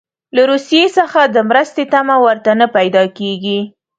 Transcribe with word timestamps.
له 0.35 0.41
روسیې 0.51 0.85
څخه 0.97 1.21
د 1.25 1.37
مرستې 1.49 1.83
تمه 1.93 2.15
ورته 2.25 2.51
نه 2.59 2.67
پیدا 2.75 3.03
کیږي. 3.17 3.59